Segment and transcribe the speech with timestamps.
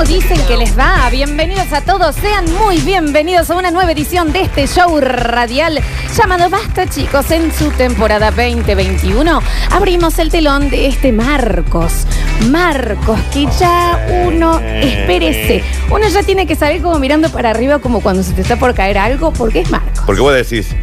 [0.00, 1.10] ¿Cómo dicen que les va?
[1.10, 5.78] Bienvenidos a todos, sean muy bienvenidos a una nueva edición de este show radial
[6.16, 9.42] llamado Basta chicos en su temporada 2021.
[9.70, 12.06] Abrimos el telón de este Marcos.
[12.50, 18.00] Marcos, que ya uno, espérese, uno ya tiene que salir como mirando para arriba como
[18.00, 20.02] cuando se te está por caer algo porque es Marcos.
[20.06, 20.74] Porque vos decís,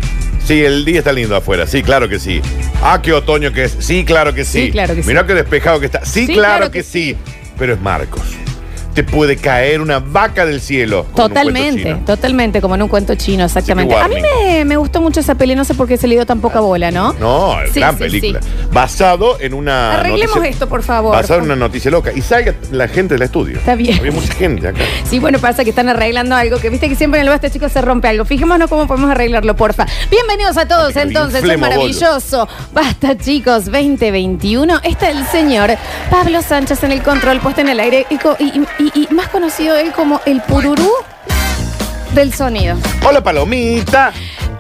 [0.46, 2.40] sí, el día está lindo afuera, sí, claro que sí.
[2.84, 4.66] Ah, qué otoño que es, sí, claro que sí.
[4.66, 5.08] Sí, claro que sí.
[5.08, 7.18] Mirá qué despejado que está, sí, claro, que sí.
[7.58, 8.22] Pero es Marcos.
[8.98, 11.06] Te puede caer una vaca del cielo.
[11.12, 12.00] como en un cuento Totalmente, chino.
[12.04, 13.94] totalmente, como en un cuento chino, exactamente.
[13.94, 14.32] A mí warning.
[14.48, 16.62] me, me gustó mucho esa peli, no sé por qué se le dio tan poca
[16.62, 17.14] bola, ¿no?
[17.14, 18.42] No, Sí, gran sí, película.
[18.42, 18.48] sí.
[18.72, 20.00] Basado en una.
[20.00, 21.12] Arreglemos noticia- esto, por favor.
[21.16, 22.12] Basado en una noticia loca.
[22.12, 23.58] Y salga la gente del estudio.
[23.60, 24.00] Está bien.
[24.00, 24.80] Había mucha gente acá.
[25.08, 27.72] Sí, bueno, pasa que están arreglando algo, que viste que siempre en el Basta Chicos
[27.72, 28.26] se rompe algo.
[28.26, 29.86] Fijémonos cómo podemos arreglarlo, porfa.
[30.10, 32.48] Bienvenidos a todos entonces, es inflemo maravilloso.
[32.74, 34.80] Basta Chicos 2021.
[34.84, 35.70] Está el señor
[36.10, 38.46] Pablo Sánchez en el control, puesto en el aire, y, co- y-
[38.84, 40.92] y- y más conocido él como el pururú
[42.14, 42.78] del sonido.
[43.06, 44.12] Hola, Palomita.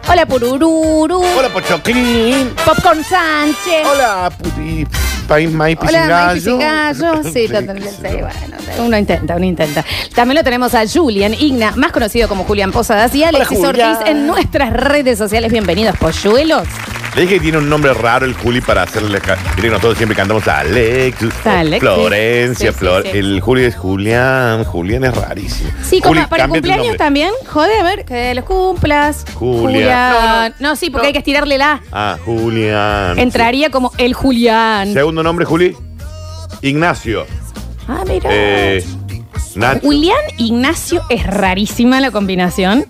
[0.09, 1.21] Hola, purururu.
[1.21, 2.53] Hola, Pochoclín.
[2.65, 3.85] Popcorn Sánchez.
[3.91, 4.31] Hola,
[5.27, 6.45] país maíz Hola, Mike.
[6.45, 7.23] Pisingallo.
[7.33, 7.91] Sí, totalmente.
[7.91, 9.83] Sí, bueno, uno intenta, uno intenta.
[10.15, 13.97] También lo tenemos a Julian Igna, más conocido como Julián Posadas, y Alexis Julián.
[13.97, 15.51] Ortiz en nuestras redes sociales.
[15.51, 16.67] Bienvenidos, polluelos.
[17.17, 19.19] Le dije que tiene un nombre raro el Juli para hacerle.
[19.19, 21.79] Viste que nosotros siempre cantamos a Alex, Alexis.
[21.79, 23.01] Florencia, Sí, sí, Flor.
[23.03, 23.09] sí.
[23.17, 24.63] El Juli es Julián.
[24.63, 25.71] Julián es rarísimo.
[25.83, 26.97] Sí, como Juli, para cámbiate el cumpleaños nombre.
[26.99, 27.31] también.
[27.51, 29.25] Joder, a ver, que los cumplas.
[29.33, 30.53] Julián.
[30.59, 31.07] No, sí, porque No.
[31.07, 31.81] hay que estirarle la.
[31.91, 33.17] Ah, Julián.
[33.17, 34.93] Entraría como el Julián.
[34.93, 35.75] Segundo nombre, Juli.
[36.61, 37.25] Ignacio.
[37.87, 38.29] Ah, mira.
[38.31, 38.85] Eh,
[39.55, 39.79] Nacho.
[39.81, 42.85] Julián Ignacio es rarísima la combinación.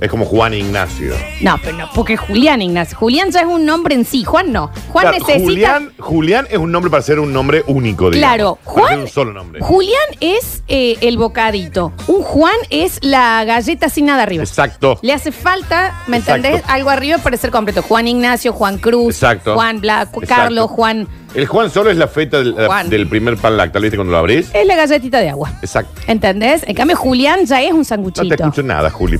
[0.00, 1.14] Es como Juan Ignacio.
[1.40, 2.96] No, pero no, porque Julián Ignacio.
[2.98, 4.24] Julián ya es un nombre en sí.
[4.24, 4.70] Juan no.
[4.90, 5.44] Juan Claro, necesita.
[5.44, 8.36] Julián, Julián es un nombre para ser un nombre único, digamos.
[8.36, 9.00] Claro, Para ser Juan.
[9.00, 9.60] un solo nombre.
[9.62, 11.92] Julián es eh, el bocadito.
[12.06, 14.42] Un Juan es la galleta sin nada arriba.
[14.44, 14.98] Exacto.
[15.02, 16.46] Le hace falta, ¿me Exacto.
[16.46, 16.62] entendés?
[16.68, 17.82] Algo arriba para ser completo.
[17.82, 19.54] Juan Ignacio, Juan Cruz, Exacto.
[19.54, 20.20] Juan Exacto.
[20.26, 21.08] Carlos, Juan.
[21.34, 22.88] El Juan solo es la feta del, Juan.
[22.88, 23.96] del primer pan lácteo, ¿viste?
[23.96, 24.48] Cuando lo abrís.
[24.54, 25.52] Es la galletita de agua.
[25.60, 26.00] Exacto.
[26.06, 26.62] ¿Entendés?
[26.66, 28.34] En cambio, Julián ya es un No te sanguchito.
[28.34, 29.18] escucho nada, Juli.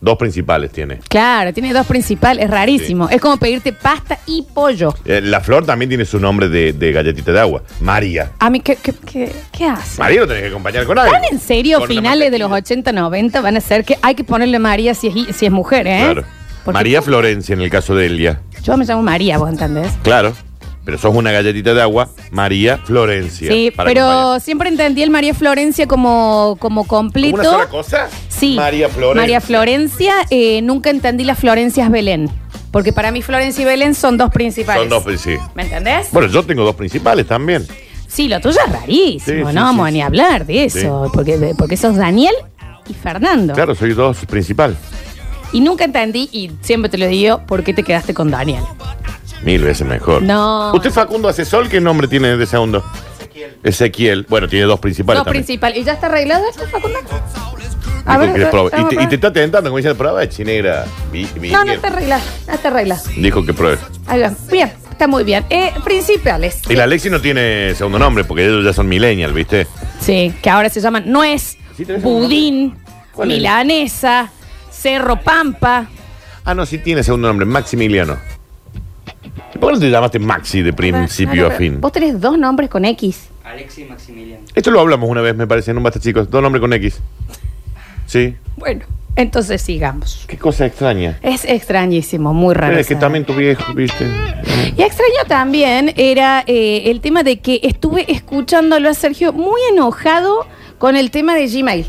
[0.00, 0.98] Dos principales tiene.
[1.08, 3.08] claro, tiene dos principales, es rarísimo.
[3.10, 4.94] Es como pedirte pasta y pollo.
[5.04, 7.62] Eh, la flor también tiene su nombre de, de galletita de agua.
[7.80, 8.32] María.
[8.38, 10.00] A mí, ¿qué, qué, qué, qué hace?
[10.00, 11.12] María lo tenés que acompañar con algo.
[11.12, 12.80] ¿Tan en serio finales de los mantequilla.
[12.80, 15.86] 80, 90 van a ser que hay que ponerle María si es, si es mujer,
[15.86, 16.00] ¿eh?
[16.04, 16.24] Claro.
[16.64, 18.40] Porque María Florencia en el caso de Elia.
[18.62, 19.92] Yo me llamo María, vos entendés.
[20.02, 20.32] Claro.
[20.84, 23.52] Pero sos una galletita de agua, María Florencia.
[23.52, 24.40] Sí, para pero acompañar.
[24.40, 27.36] siempre entendí el María Florencia como, como completo.
[27.36, 28.08] ¿Como una sola cosa?
[28.28, 28.54] Sí.
[28.56, 29.20] María Florencia.
[29.22, 32.30] María Florencia, eh, nunca entendí las Florencias Belén.
[32.70, 34.88] Porque para mí Florencia y Belén son dos principales.
[34.88, 35.36] Son dos, sí.
[35.54, 36.08] ¿Me entendés?
[36.12, 37.66] Bueno, yo tengo dos principales también.
[38.06, 41.10] Sí, lo tuyo es rarísimo, Sí, no vamos a ni hablar de eso.
[41.12, 42.34] Porque, porque sos Daniel
[42.88, 43.54] y Fernando.
[43.54, 44.76] Claro, soy dos principal.
[45.52, 48.62] Y nunca entendí, y siempre te lo digo, por qué te quedaste con Daniel.
[49.42, 50.22] Mil veces mejor.
[50.22, 50.72] No.
[50.74, 52.84] ¿Usted Facundo Asesor qué nombre tiene de segundo?
[53.18, 53.56] Ezequiel.
[53.62, 54.26] Ezequiel.
[54.28, 55.44] Bueno, tiene dos principales Dos también.
[55.44, 55.78] principales.
[55.78, 56.98] ¿Y ya está arreglado esto, Facundo?
[57.00, 58.70] Dijo que les probe.
[58.72, 60.84] vamos Y, te, a y te está tentando, como diciendo, prueba de chinegra.
[61.12, 62.22] Vi- No, no está arreglado.
[62.48, 63.02] No está arreglado.
[63.16, 63.78] Dijo que pruebe.
[64.06, 64.32] Ahí va.
[64.50, 65.44] Bien, está muy bien.
[65.48, 66.60] Eh, principales.
[66.68, 69.66] Y la Alexi no tiene segundo nombre, porque ellos ya son millennial, ¿viste?
[70.00, 72.76] Sí, que ahora se llaman nuez, Sí, budín,
[73.24, 74.30] milanesa,
[74.70, 75.86] cerro pampa.
[76.44, 78.18] Ah, no, sí tiene segundo nombre, Maximiliano.
[79.60, 81.82] ¿Y ¿Por qué no te llamaste Maxi de principio a fin?
[81.82, 83.28] Vos tenés dos nombres con X.
[83.44, 84.42] Alexi Maximiliano.
[84.54, 86.30] Esto lo hablamos una vez, me parece, en un basta chicos.
[86.30, 86.98] Dos nombres con X.
[88.06, 88.36] Sí.
[88.56, 90.24] Bueno, entonces sigamos.
[90.26, 91.18] Qué cosa extraña.
[91.20, 92.78] Es extrañísimo, muy raro.
[92.78, 94.06] Es que también tu viejo, ¿viste?
[94.78, 100.46] Y extraño también era eh, el tema de que estuve escuchándolo a Sergio muy enojado
[100.78, 101.84] con el tema de Gmail,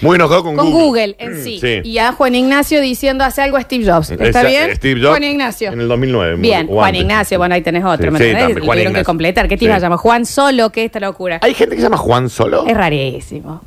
[0.00, 1.14] Muy enojado con, con Google.
[1.14, 1.58] Google, en sí.
[1.60, 1.80] Sí.
[1.84, 4.10] Y a Juan Ignacio diciendo hace algo a Steve Jobs.
[4.10, 4.76] ¿Está Esa- bien?
[4.76, 5.72] Steve Jobs Juan Ignacio.
[5.72, 6.36] En el 2009.
[6.36, 7.00] Bien, Juan antes.
[7.02, 9.48] Ignacio, bueno, ahí tenés otro, Sí, ¿me sí, también, Tuvieron que completar.
[9.48, 9.98] ¿Qué te iba a llamar?
[9.98, 11.38] Juan Solo, ¿qué esta locura?
[11.42, 12.64] Hay gente que se llama Juan Solo.
[12.66, 13.62] Es rarísimo.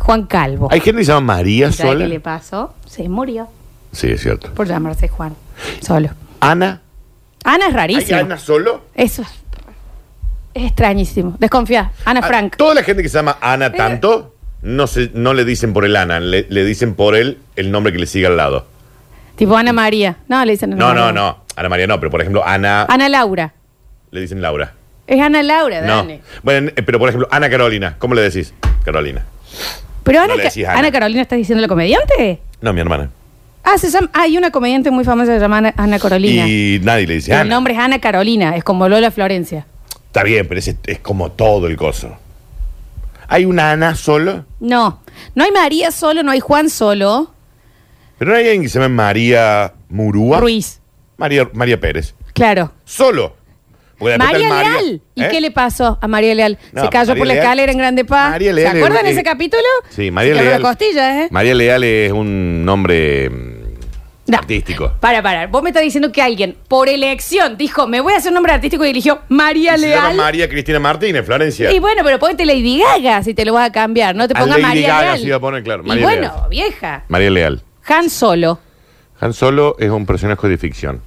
[0.00, 0.68] Juan Calvo.
[0.70, 2.20] Hay gente que se llama María ¿Sabes qué le Sola.
[2.22, 2.74] pasó?
[2.86, 3.46] Se murió
[3.92, 4.52] Sí, es cierto.
[4.54, 5.34] por llamarse Juan.
[5.80, 6.08] Solo.
[6.40, 6.80] Ana.
[7.44, 8.18] Ana es ¿Hay rarísimo.
[8.18, 8.82] Ana Solo?
[8.94, 9.28] Eso es,
[10.54, 11.36] es extrañísimo.
[11.38, 11.92] Desconfía.
[12.04, 12.56] Ana Ah, Frank.
[12.56, 14.31] Toda la gente que se llama Ana tanto,
[14.62, 17.92] no, se, no le dicen por el Ana, le, le dicen por él el nombre
[17.92, 18.66] que le sigue al lado.
[19.36, 20.16] Tipo Ana María.
[20.28, 21.12] No, le dicen Ana No, no, María.
[21.20, 21.38] no.
[21.56, 23.52] Ana María no, pero por ejemplo, Ana Ana Laura.
[24.10, 24.72] le dicen Laura.
[25.06, 26.06] Es Ana Laura, No.
[26.42, 28.54] Bueno, eh, pero por ejemplo, Ana Carolina, ¿cómo le decís?
[28.84, 29.24] Carolina.
[30.04, 30.78] Pero Ana, No le Ca- decís Ana.
[30.78, 32.40] Ana Carolina, ¿estás diciendo la comediante?
[32.60, 33.10] No, mi hermana.
[33.64, 36.46] Ah, se llama, hay una comediante muy famosa que se llama Ana, Ana Carolina.
[36.48, 37.50] Y nadie le dice el Ana.
[37.54, 39.66] nombre es Ana Carolina, es como Lola Florencia.
[40.06, 42.16] Está bien, pero ese es como todo el coso.
[43.32, 44.44] ¿Hay una Ana solo?
[44.60, 45.00] No,
[45.34, 47.32] no hay María solo, no hay Juan solo.
[48.18, 50.38] Pero no hay alguien que se llama María Murúa.
[50.40, 50.80] Ruiz,
[51.16, 52.14] María, María Pérez.
[52.34, 52.72] claro.
[52.84, 53.36] Solo.
[53.98, 55.00] Porque María Leal.
[55.14, 55.28] ¿Y ¿Eh?
[55.30, 56.58] qué le pasó a María Leal?
[56.72, 58.30] No, Se cayó María por la Leal- escalera en Grande Paz.
[58.32, 59.62] María Leal ¿Se es- acuerdan de es- ese capítulo?
[59.90, 60.62] Sí, María Se quebró Leal.
[60.62, 61.28] la costilla, ¿eh?
[61.30, 63.51] María Leal es un nombre mm,
[64.32, 64.38] No.
[64.38, 64.92] artístico.
[65.00, 65.46] Para, para.
[65.46, 68.52] Vos me estás diciendo que alguien, por elección, dijo, me voy a hacer un nombre
[68.52, 70.16] artístico y eligió María Y se llama Leal.
[70.16, 71.70] María Cristina Martínez, Florencia.
[71.72, 74.14] Y bueno, pero ponete Lady Gaga si te lo vas a cambiar.
[74.16, 75.18] No te pongas Lady María Gaga Leal.
[75.18, 76.48] se iba a poner, claro, y María bueno, Leal.
[76.50, 77.04] vieja.
[77.08, 77.62] María Leal.
[77.86, 78.58] Han Solo.
[79.20, 81.00] Han Solo es un personaje de ficción,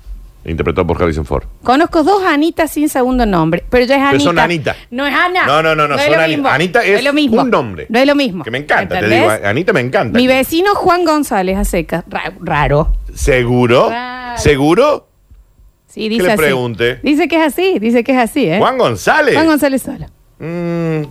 [0.45, 1.43] interpretado por Harrison Ford.
[1.63, 4.11] Conozco dos Anitas sin segundo nombre, pero ya es Anita.
[4.11, 4.75] Pero son Anita.
[4.91, 5.45] No es Ana.
[5.45, 6.49] No, no, no, no, es son lo Ani- mismo.
[6.49, 7.41] Anita No es lo mismo.
[7.41, 7.85] un nombre.
[7.89, 8.43] No es lo mismo.
[8.43, 9.29] Que me encanta, te digo.
[9.43, 10.17] Anita me encanta.
[10.17, 12.03] Mi vecino Juan González a seca.
[12.41, 12.93] Raro.
[13.13, 13.91] ¿Seguro?
[14.37, 15.07] ¿Seguro?
[15.87, 16.37] Sí, dice le así.
[16.41, 16.99] pregunte?
[17.03, 18.57] Dice que es así, dice que es así, ¿eh?
[18.59, 19.33] ¿Juan González?
[19.33, 20.05] Juan González solo.
[20.39, 21.03] Mm,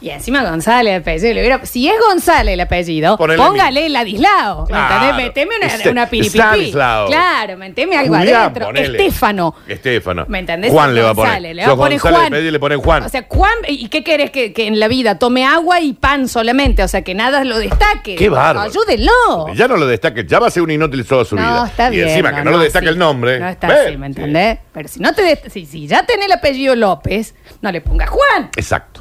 [0.00, 1.34] Y encima González el apellido.
[1.34, 4.62] le hubiera- si es González el apellido, Ponele póngale Ladislao.
[4.62, 4.94] ¿Me Claro.
[4.94, 5.26] entendés?
[5.26, 6.06] Meteme una, Este- una.
[6.06, 7.06] Stanislao.
[7.08, 8.66] Claro, meteme algo Julián, adentro.
[8.66, 8.98] ponele.
[8.98, 9.54] Estéfano.
[9.68, 10.24] Estéfano.
[10.28, 10.70] ¿Me entendés?
[10.72, 11.56] Juan le va a González, poner.
[11.56, 12.46] Le va a Sos poner González Juan.
[12.46, 13.02] y le ponen Juan.
[13.02, 16.28] O sea, Juan, ¿y qué querés que, que en la vida tome agua y pan
[16.28, 16.82] solamente?
[16.82, 18.14] O sea, que nada lo destaque.
[18.16, 18.70] Qué bárbaro.
[18.70, 19.54] Ayúdenlo.
[19.54, 21.46] Ya no lo destaque, ya va a ser un inútil toda su vida.
[21.50, 22.08] No, está y bien.
[22.08, 22.92] encima que no, lo destaque sí.
[22.92, 23.38] el nombre.
[23.38, 24.58] No está Ve, así, ¿me entendés?
[24.72, 28.08] Pero si no te dest- si, si ya tenés el apellido López, no le pongas
[28.08, 28.99] Juan, Exacto.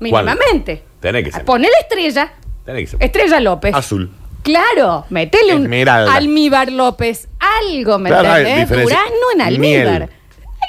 [0.00, 0.82] Mínimamente.
[1.00, 1.44] Tenés que ser.
[1.44, 2.32] Ponele estrella.
[2.64, 3.02] Tenés que ser.
[3.02, 3.74] Estrella López.
[3.74, 4.10] Azul.
[4.42, 6.14] Claro, metele un Esmeralda.
[6.14, 8.68] almíbar López, algo, ¿me Claro, hay entendés?
[8.68, 8.96] diferencia.
[8.98, 9.98] Durazno en almíbar.
[10.00, 10.08] Miel.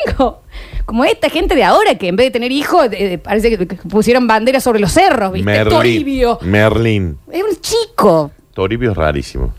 [0.07, 0.42] Algo.
[0.86, 4.27] Como esta gente de ahora que en vez de tener hijos, de- parece que pusieron
[4.27, 5.66] banderas sobre los cerros, ¿viste?
[5.66, 6.38] Toribio.
[6.44, 7.18] Merlín.
[7.31, 8.31] Es un chico.
[8.54, 9.54] Toribio es rarísimo.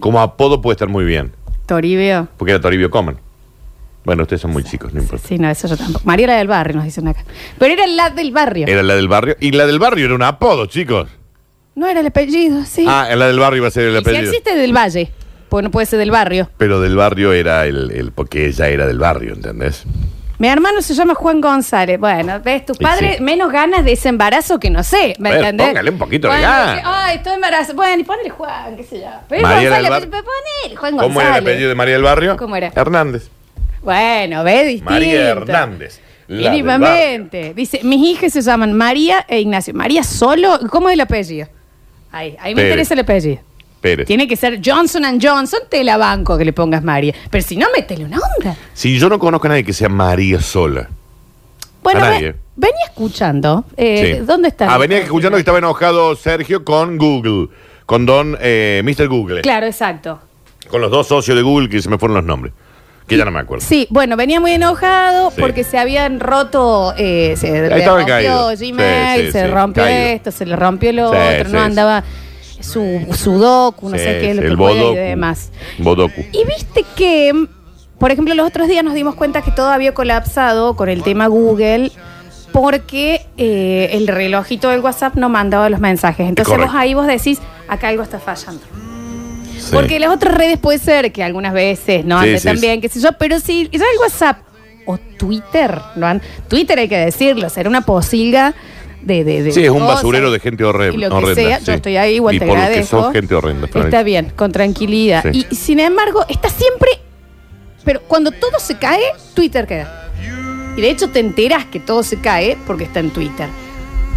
[0.00, 1.32] Como apodo puede estar muy bien.
[1.66, 2.28] Toribio.
[2.36, 3.18] Porque era Toribio Common.
[4.06, 5.26] Bueno, ustedes son muy chicos, no importa.
[5.26, 6.04] Sí, no, eso yo tampoco.
[6.04, 7.24] María era del barrio, nos dicen acá.
[7.58, 8.66] Pero era la del barrio.
[8.68, 9.36] Era la del barrio.
[9.40, 11.08] Y la del barrio era un apodo, chicos.
[11.74, 12.86] No era el apellido, sí.
[12.88, 14.30] Ah, la del barrio iba a ser el y si apellido.
[14.30, 15.10] existe del valle,
[15.48, 16.48] pues no puede ser del barrio.
[16.56, 18.12] Pero del barrio era el, el.
[18.12, 19.82] Porque ella era del barrio, ¿entendés?
[20.38, 21.98] Mi hermano se llama Juan González.
[21.98, 23.22] Bueno, ves, tus Y padres sí.
[23.24, 25.66] menos ganas de ese embarazo que no sé, ¿me A ver, entendés?
[25.68, 26.76] póngale un poquito de Bueno, ganas.
[26.80, 27.74] que, Ay, estoy embarazada.
[27.74, 29.06] Bueno, y ponele Juan, qué sé yo.
[29.28, 31.42] Pero María González, del Bar- ponele Juan ¿Cómo era el González.
[31.42, 32.36] apellido de María del Barrio?
[32.36, 32.70] ¿Cómo era?
[32.74, 33.30] Hernández.
[33.86, 34.90] Bueno, ve, distinto.
[34.90, 36.00] María Hernández.
[36.28, 37.54] la del Mínimamente.
[37.54, 39.72] Dice, mis hijas se llaman María e Ignacio.
[39.74, 41.46] María solo, ¿cómo es el apellido?
[42.12, 42.70] Ahí, ahí me Pérez.
[42.72, 43.38] interesa el apellido.
[43.80, 44.06] Pérez.
[44.06, 47.14] Tiene que ser Johnson and Johnson, te la banco que le pongas María.
[47.30, 48.56] Pero si no, métele una onda.
[48.74, 50.88] Si yo no conozco a nadie que sea María sola.
[51.82, 52.34] Bueno, A ve- nadie.
[52.56, 53.64] venía escuchando.
[53.76, 54.24] Eh, Sí.
[54.26, 54.74] ¿Dónde está?
[54.74, 57.48] Ah, venía escuchando que estaba enojado Sergio con Google.
[57.84, 59.06] Con don eh, Mr.
[59.06, 59.42] Google.
[59.42, 60.18] Claro, exacto.
[60.68, 62.52] Con los dos socios de Google que se me fueron los nombres.
[63.06, 63.64] Que ya no me acuerdo.
[63.64, 65.40] Sí, bueno, venía muy enojado Sí.
[65.40, 68.48] porque se habían roto, eh, se estaba rompió caído.
[68.58, 70.06] Gmail, Sí, sí, se sí, rompió caído.
[70.08, 71.64] esto, se le rompió lo Sí, otro, sí, no sí.
[71.64, 72.04] andaba
[72.60, 74.96] su sudoku, no Sí, sé qué es lo sí, que el juega y Bodoku.
[74.96, 75.50] demás.
[75.78, 76.20] Bodoku.
[76.32, 77.46] Y viste que,
[77.98, 81.28] por ejemplo, los otros días nos dimos cuenta que todo había colapsado con el tema
[81.28, 81.92] Google
[82.52, 86.26] porque eh, el relojito del WhatsApp no mandaba los mensajes.
[86.28, 86.72] Entonces Correcto.
[86.72, 87.38] vos ahí vos decís,
[87.68, 88.62] acá algo está fallando.
[89.66, 89.74] Sí.
[89.74, 92.62] Porque las otras redes puede ser que algunas veces no Sí, sí, tan sí.
[92.66, 94.38] bien, qué sé yo, pero si ya el WhatsApp
[94.86, 96.06] o Twitter, ¿no?
[96.06, 98.54] han- Twitter hay que decirlo, será una posilga
[99.02, 101.34] de, de, de Sí, es un cosas basurero de gente horre- y lo que horrenda.
[101.34, 101.64] sea, sí.
[101.66, 103.02] yo estoy ahí, igual y te por lo que agradezco.
[103.04, 103.66] sos gente horrenda.
[103.66, 104.02] Está Florencia.
[104.02, 105.24] bien, con tranquilidad.
[105.32, 105.46] Sí.
[105.50, 106.90] Y sin embargo, está siempre.
[107.84, 109.02] Pero cuando todo se cae,
[109.34, 110.10] Twitter queda.
[110.76, 113.46] Y de hecho te enteras que todo se cae porque está en Twitter.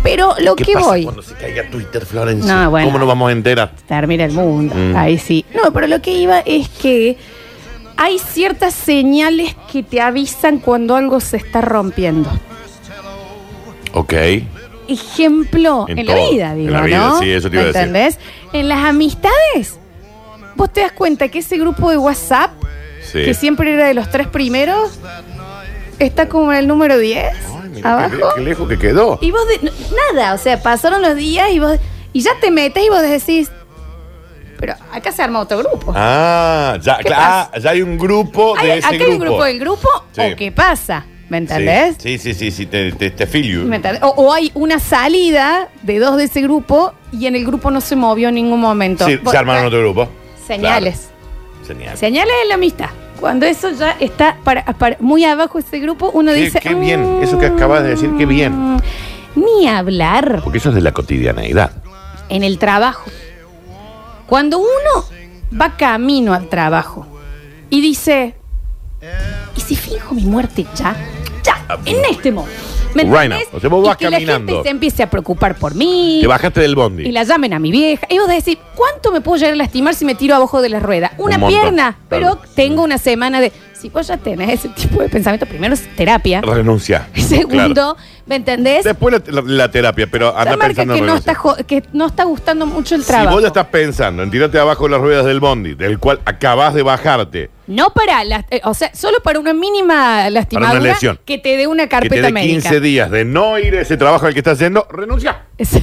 [0.03, 1.03] Pero lo ¿Qué que pasa voy.
[1.03, 2.53] cuando se caiga Twitter, Florencia?
[2.53, 2.87] No, bueno.
[2.87, 3.71] ¿Cómo nos vamos a enterar?
[3.87, 4.73] Termina el mundo.
[4.75, 4.95] Mm.
[4.95, 5.45] Ahí sí.
[5.53, 7.17] No, pero lo que iba es que
[7.97, 12.29] hay ciertas señales que te avisan cuando algo se está rompiendo.
[13.93, 14.13] Ok.
[14.87, 17.19] Ejemplo, En en, la vida, En digo, la vida, ¿no?
[17.19, 17.81] sí, eso te iba a decir.
[17.81, 18.17] ¿Entendés?
[18.53, 19.77] En las amistades,
[20.55, 22.51] vos te das cuenta que ese grupo de WhatsApp,
[23.03, 23.23] Sí.
[23.25, 24.99] que siempre era de los tres primeros,
[25.99, 28.15] está como en el número 10, Ay, mira, abajo.
[28.17, 29.17] Qué, qué lejos que quedó.
[29.21, 29.71] Y vos, de-
[30.13, 31.77] nada, o sea, pasaron los días y vos,
[32.13, 33.51] y ya te metes y vos decís,
[34.59, 35.93] pero acá se arma otro grupo.
[35.95, 37.49] Ah, ya, ¿Qué cla- pasa?
[37.53, 39.05] ah, ya hay un grupo de Hay- ese acá grupo.
[39.05, 40.21] hay un grupo del grupo, Sí.
[40.21, 41.95] o qué pasa, ¿me entendés?
[41.99, 43.61] Sí, sí, sí, sí, te, te, te feel you.
[43.61, 44.01] ¿Me entendés?
[44.03, 47.79] O, o hay una salida de dos de ese grupo y en el grupo no
[47.79, 49.05] se movió en ningún momento.
[49.05, 50.09] Sí, Vos- se armaron otro grupo.
[50.45, 51.07] Señales.
[51.61, 51.67] Claro.
[51.67, 51.99] Señales.
[51.99, 52.89] Señales de la amistad.
[53.19, 56.59] Cuando eso ya está para, para- muy abajo ese grupo, uno Qué- dice.
[56.59, 58.53] qué bien, eso que acabas de decir, qué bien.
[58.75, 58.79] "Mm,
[59.35, 61.71] Ni hablar Porque eso es de la cotidianeidad.
[62.29, 63.09] en el trabajo.
[64.27, 65.05] Cuando uno
[65.59, 67.05] va camino al trabajo
[67.69, 68.35] y dice,
[69.55, 70.95] ¿y si fijo mi muerte ya?
[71.43, 72.59] Ya, en este momento.
[72.95, 73.47] ¿Me Right entendés?
[73.51, 73.57] now.
[73.57, 74.51] O sea, vos vas y que la caminando.
[74.53, 76.19] gente se empiece a preocupar por mí.
[76.21, 77.03] Te bajaste del bondi.
[77.07, 78.07] Y la llamen a mi vieja.
[78.09, 80.79] Y vos decís, ¿cuánto me puedo llegar a lastimar si me tiro abajo de la
[80.79, 81.11] rueda?
[81.17, 81.97] Una montón, pierna.
[82.09, 83.51] Pero tengo una semana de.
[83.79, 86.41] Si vos ya tenés ese tipo de pensamiento, primero es terapia.
[86.41, 87.07] Renuncia.
[87.15, 87.97] Segundo, Claro.
[88.25, 88.83] ¿me entendés?
[88.83, 91.31] Después la, la- la terapia, pero La anda marca pensando que en no, renuncia.
[91.31, 93.31] está jo- que no está gustando mucho el Si trabajo.
[93.35, 96.73] vos ya estás pensando en tirarte abajo de las ruedas del bondi, del cual acabas
[96.73, 101.19] de bajarte, No para, las- eh, o sea, solo para una mínima lastimadura lesión.
[101.25, 102.51] que te dé una que carpeta te dé médica.
[102.69, 105.43] 15 días de no ir a ese trabajo al que estás haciendo, renuncia.
[105.57, 105.79] Es-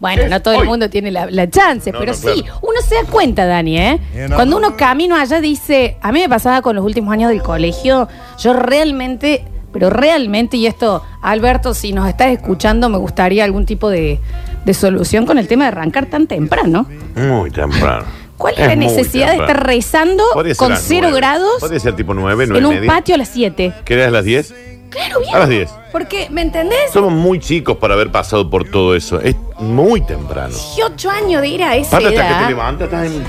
[0.00, 0.62] bueno, Es no todo hoy.
[0.62, 2.58] el mundo tiene la, la chance, No, pero no, sí, claro.
[2.62, 3.98] uno se da cuenta, Dani, ¿eh?
[4.34, 8.08] Cuando uno camino allá dice, a mí me pasaba con los últimos años del colegio,
[8.38, 13.90] yo realmente, pero realmente, y esto, Alberto, si nos estás escuchando, me gustaría algún tipo
[13.90, 14.18] de,
[14.64, 16.86] de solución con el tema de arrancar tan temprano.
[17.16, 18.04] Muy temprano.
[18.36, 19.52] ¿Cuál es, la muy necesidad de temprano.
[19.52, 21.16] estar rezando Podría ser a con las cero nueve.
[21.16, 22.92] grados Podría ser tipo 9, 9 en y un media.
[22.94, 23.72] patio a las 7?
[23.84, 24.54] ¿Querés a las 10?
[24.90, 25.34] Claro, bien.
[25.34, 25.70] A las 10.
[25.92, 26.90] Porque, ¿me entendés?
[26.92, 29.20] Somos muy chicos para haber pasado por todo eso.
[29.20, 30.48] Es muy temprano.
[30.54, 33.24] 18 años de ir a esa Aparte, hasta que te levantas, estás, en-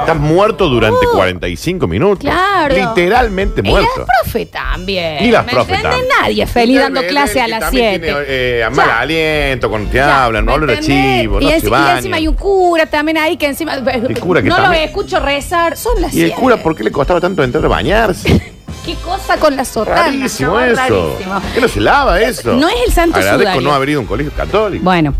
[0.00, 2.18] estás muerto durante 45 minutos.
[2.24, 2.30] Oh.
[2.30, 2.74] Claro.
[2.74, 3.88] Literalmente Y muerto.
[3.98, 5.24] las profe también.
[5.24, 6.00] Y las ¿Me profe entiendes?
[6.00, 6.16] también.
[6.22, 8.06] Nadie feliz dando el clase a las también 7.
[8.06, 11.66] tiene, eh, mal aliento cuando te hablan, no hablan de chivo, no y, se enci-
[11.66, 11.96] y bañan.
[11.98, 13.76] encima hay un cura también ahí que encima.
[14.20, 15.76] cura que no también- lo escucho rezar.
[15.76, 16.40] Son las Y el 7.
[16.40, 18.52] cura, ¿por qué le costaba tanto entrar a bañarse?
[18.84, 20.02] ¿Qué cosa con la sotana?
[20.02, 20.60] Rarísimo ¿no?
[20.60, 20.76] eso.
[20.76, 21.40] Rarísimo.
[21.54, 22.54] ¿Qué no se lava eso?
[22.54, 23.68] No es el santo Agradezco sudario.
[23.68, 24.84] no haber ido a un colegio católico.
[24.84, 25.14] Bueno,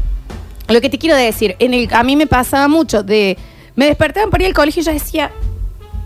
[0.69, 3.39] lo que te quiero decir, en el, a mí me pasaba mucho de.
[3.77, 5.31] Me despertaban para ir al colegio y yo decía,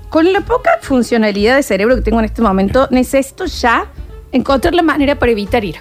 [0.08, 3.86] con la poca funcionalidad de cerebro que tengo en este momento, necesito ya
[4.32, 5.76] encontrar la manera para evitar ir.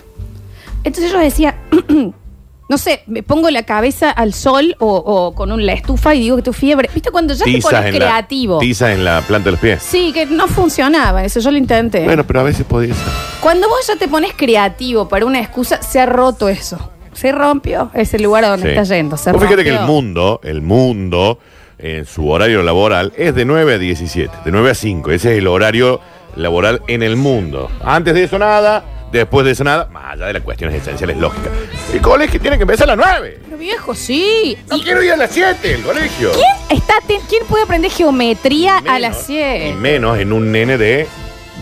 [0.84, 1.56] Entonces yo decía,
[2.70, 6.20] no sé, me pongo la cabeza al sol o, o con un- la estufa y
[6.22, 6.90] digo que tengo fiebre.
[6.94, 8.56] ¿Viste cuando ya te pones creativo?
[8.56, 9.82] la, tizas en la planta de los pies.
[9.84, 12.04] Sí, que no funcionaba, eso yo lo intenté.
[12.04, 13.06] Bueno, pero a veces podía ser.
[13.42, 16.92] Cuando vos ya te pones creativo para una excusa, se ha roto eso.
[17.14, 18.70] Se rompió ese lugar a donde Sí.
[18.74, 19.18] estás yendo.
[19.18, 19.82] Se Vos fíjate que rompió.
[19.82, 21.40] el mundo, el mundo,
[21.80, 25.12] en su horario laboral es de 9 a 17, de 9 a 5.
[25.12, 26.00] Ese es el horario
[26.36, 27.70] laboral en el mundo.
[27.84, 31.52] Antes de eso nada, después de eso nada, más allá de las cuestiones esenciales lógicas.
[31.94, 33.40] El colegio tiene que empezar a las 9.
[33.46, 34.58] Pero viejo, sí.
[34.70, 36.32] No ¿Y quiero ir a las 7, el colegio.
[36.34, 39.82] ¿Quién, está ¿Quién puede aprender geometría Menos, a las Y 100?
[39.82, 41.08] menos en un nene de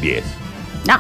[0.02, 0.24] 10.
[0.88, 1.00] No.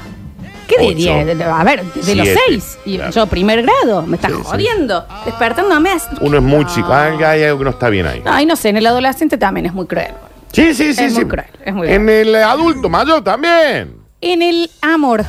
[0.67, 0.87] ¿Qué Ocho.
[0.89, 1.25] diría?
[1.25, 2.77] De- de- A ver, de los Siete, 6.
[2.85, 3.11] Y claro.
[3.11, 4.01] yo, primer grado.
[4.03, 4.43] Me estás Sí, sí.
[4.45, 5.05] jodiendo.
[5.25, 5.91] Despertándome.
[5.91, 6.73] a- Uno es muy No.
[6.73, 6.91] chico.
[6.93, 8.21] Ay, hay algo que no está bien ahí.
[8.25, 10.11] Ay, no sé, en el adolescente también es muy cruel.
[10.51, 11.03] Sí, sí, sí.
[11.03, 11.19] Es sí.
[11.19, 13.95] muy cruel, es muy en el adulto mayor también.
[14.21, 15.23] En el amor,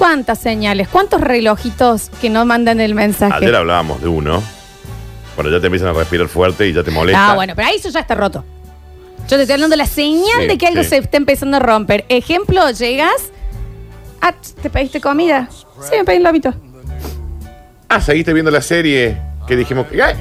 [0.00, 0.88] ¿cuántas señales?
[0.88, 3.34] ¿Cuántos relojitos que no mandan el mensaje?
[3.34, 4.42] Ayer hablábamos de uno.
[5.34, 7.32] Cuando ya te empiezan a respirar fuerte y ya te molesta.
[7.32, 8.42] Ah, bueno, pero ahí eso ya está roto.
[9.28, 10.88] Yo te estoy dando la señal Sí, de que algo sí.
[10.88, 12.06] se está empezando a romper.
[12.08, 13.30] Ejemplo, llegas.
[14.22, 15.50] Ah, ¿te pediste comida?
[15.82, 16.54] Sí, me pedí un lomito.
[17.90, 20.02] Ah, seguiste viendo la serie que dijimos que.
[20.02, 20.14] ¡Ay!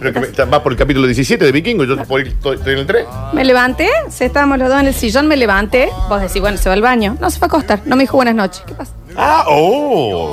[0.00, 2.72] Pero que me- va por el capítulo 17 de Vikingo yo por el- estoy, estoy
[2.74, 3.06] en el 3.
[3.32, 5.88] Me levanté, se estábamos los dos en el sillón, me levanté.
[6.08, 7.16] Vos decís, bueno, se va al baño.
[7.20, 7.80] No, se fue a acostar.
[7.84, 8.62] No me dijo buenas noches.
[8.66, 8.92] ¿Qué pasa?
[9.16, 10.32] Ah, oh.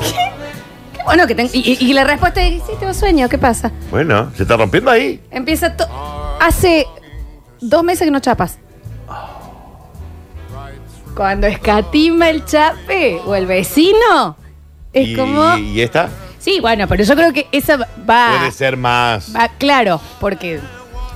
[0.93, 1.49] Qué bueno que tengo.
[1.53, 3.27] Y, y- y la respuesta es, sí, tengo sueño.
[3.29, 3.71] ¿Qué pasa?
[3.91, 5.21] Bueno, se está rompiendo ahí.
[5.31, 5.87] Empieza todo.
[6.39, 6.85] Hace
[7.61, 8.59] dos meses que no chapas.
[11.15, 14.35] Cuando escatima el chape o el vecino,
[14.91, 15.55] es y, como.
[15.57, 16.09] y esta
[16.45, 17.75] Sí, bueno, pero yo creo que esa
[18.07, 18.37] va.
[18.37, 19.35] puede ser más.
[19.35, 20.59] va claro, porque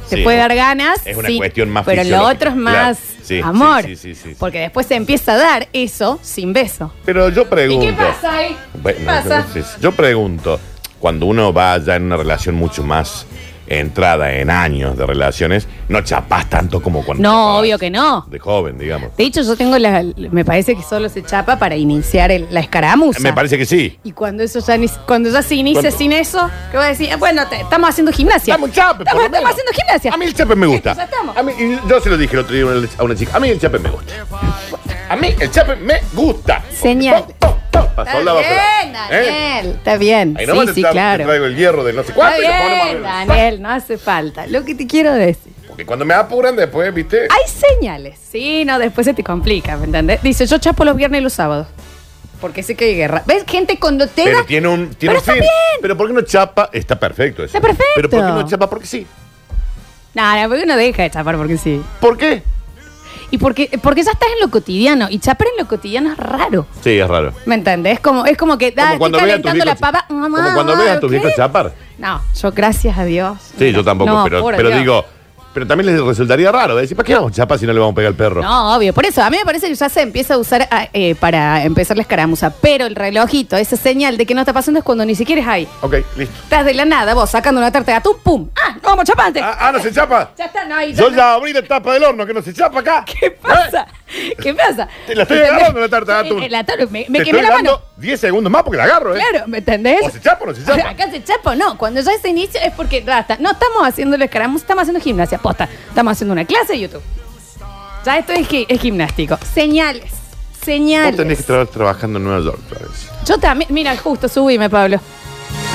[0.09, 1.05] te Sí, puede dar ganas.
[1.05, 2.55] es una sí, cuestión más Pero lo otro es claro.
[2.55, 3.83] más Sí, amor.
[3.83, 4.35] sí, sí, sí, sí, sí.
[4.39, 6.91] Porque después se empieza a dar eso sin beso.
[7.05, 7.85] Pero yo ¿Y pregunto.
[7.85, 8.57] qué pasa ahí?
[8.81, 9.45] Bueno, ¿Qué pasa?
[9.79, 10.59] yo pregunto,
[10.99, 13.27] cuando uno va ya en una relación mucho más
[13.69, 18.25] entrada en años de relaciones, no chapás tanto como cuando No, chapabas obvio que no.
[18.29, 19.15] De joven, digamos.
[19.15, 20.03] De hecho, yo tengo la.
[20.17, 23.19] Me parece que solo se chapa para iniciar el- la escaramuza.
[23.21, 23.97] Me parece que sí.
[24.03, 26.89] Y cuando eso ya ni- cuando ya se inicia Cuando- sin eso, ¿qué voy a
[26.89, 27.09] decir?
[27.17, 28.53] Bueno, te- estamos haciendo gimnasia.
[28.55, 29.51] Dame un chape, por Estamos, lo estamos menos.
[29.51, 30.13] haciendo gimnasia.
[30.13, 30.93] A mí el chape me gusta.
[30.95, 31.37] Ya estamos.
[31.37, 33.37] A mí, y yo se lo dije el otro día a una- a una chica.
[33.37, 34.13] A mí el chape me gusta.
[35.09, 36.63] A mí el chape me gusta.
[36.71, 37.23] Señal.
[37.23, 37.58] Pum, pum,
[38.05, 38.53] pasó Está la bien,
[38.93, 39.21] basura.
[39.21, 39.25] ¿Eh?
[39.25, 39.75] Daniel.
[39.77, 40.35] Está bien.
[40.37, 41.25] Ahí nomás sí, te sí, tra- te claro.
[41.25, 43.61] traigo el hierro de no sé Está y lo bien, Daniel.
[43.61, 44.47] No hace falta.
[44.47, 45.53] Lo que te quiero decir.
[45.67, 47.21] Porque cuando me apuran después, ¿viste?
[47.23, 48.19] Hay señales.
[48.31, 50.21] Sí, no, después se te complica, ¿me entendés?
[50.23, 51.67] Dice, yo chapo los viernes y los sábados.
[52.41, 53.21] Porque sé que hay guerra.
[53.25, 53.43] ¿Ves?
[53.47, 54.45] Gente cuando te Pero da...
[54.45, 55.41] tiene un, tiene Pero un está fin.
[55.41, 55.51] bien.
[55.81, 56.69] Pero ¿por qué no chapa?
[56.71, 57.57] Está perfecto eso.
[57.57, 57.85] Está perfecto.
[57.95, 58.69] Pero ¿por qué no chapa?
[58.69, 59.05] Porque sí.
[60.13, 61.81] No, no, porque uno deja de chapar porque sí.
[61.99, 62.41] ¿Por qué?
[63.31, 65.07] Y porque, porque ya estás en lo cotidiano.
[65.09, 66.65] Y chapar en lo cotidiano es raro.
[66.81, 67.33] Sí, es raro.
[67.45, 67.99] ¿Me entendés?
[67.99, 70.05] Como, es como que da, Como estoy calentando la papa.
[70.09, 71.17] Mamá, Como cuando veas a tus ¿qué?
[71.19, 71.73] viejos chapar.
[71.97, 73.37] No, yo gracias a Dios.
[73.57, 74.79] Sí, yo tampoco, No, pero, pero Dios.
[74.79, 75.05] digo,
[75.59, 76.77] Pero también les resultaría raro.
[76.77, 78.41] Decir, ¿para qué vamos chapa si no le vamos a pegar al perro?
[78.41, 78.93] No, obvio.
[78.93, 81.65] Por eso, a mí me parece que ya se empieza a usar ah, eh, para
[81.65, 82.49] empezar la escaramuza.
[82.61, 85.47] Pero el relojito, esa señal de que no está pasando es cuando ni siquiera es
[85.49, 85.67] ahí.
[85.81, 86.33] Ok, listo.
[86.43, 88.49] Estás de la nada, vos sacando una tarta de atún, ¡pum!
[88.55, 89.41] ¡Ah, no vamos chapante!
[89.43, 90.31] Ah, ah, no se chapa.
[90.37, 92.79] Ya está, no, ya Yo ya abrí la tapa del horno, que no se chapa
[92.79, 93.03] acá.
[93.19, 93.85] ¿Qué pasa?
[94.41, 94.87] ¿Qué pasa?
[95.07, 96.41] Te la estoy agarrando la tarta de atún.
[96.43, 97.71] Eh, la me, me Te quemé estoy la mano.
[97.71, 99.19] dando 10 segundos más porque la agarro, ¿eh?
[99.29, 99.99] Claro, ¿me entendés?
[100.03, 100.89] O se chapa o no se chapa.
[100.89, 101.77] Acá se chapa o no.
[101.77, 103.37] Cuando ya se inicia es porque basta.
[103.39, 105.37] No estamos haciendo el escaramuza, estamos haciendo gimnasia.
[105.37, 105.67] Posta.
[105.89, 107.01] Estamos haciendo una clase de YouTube.
[108.05, 109.37] Ya esto es, gi- es gimnástico.
[109.53, 110.11] Señales.
[110.63, 111.11] Señales.
[111.11, 113.09] Vos tenés que estar trabajando en Nueva York, Florencia.
[113.25, 113.73] Yo también.
[113.73, 114.99] Mira, justo, subime, Pablo.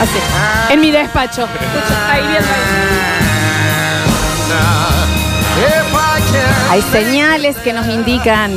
[0.01, 0.73] Así.
[0.73, 1.43] En mi despacho.
[1.43, 2.95] Escucha, ahí viendo ahí.
[6.71, 8.53] Hay señales que nos indican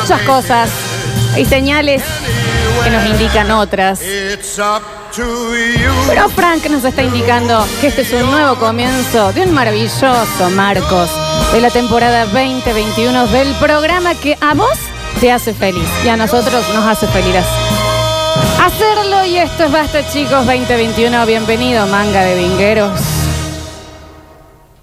[0.00, 0.70] muchas cosas.
[1.34, 2.02] Hay señales
[2.84, 4.00] que nos indican otras.
[6.08, 11.10] Pero Frank nos está indicando que este es un nuevo comienzo de un maravilloso Marcos
[11.52, 14.78] de la temporada 2021 del programa que a vos
[15.20, 17.44] te hace feliz y a nosotros nos hace feliz
[18.68, 19.24] hacerlo.
[19.24, 21.26] Y esto es Basta chicos 2021.
[21.26, 23.27] Bienvenido manga de vingueros.